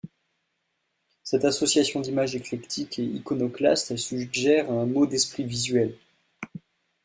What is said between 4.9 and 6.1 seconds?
d'esprit visuel.